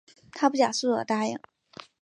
[0.31, 1.37] 她不假思索的答应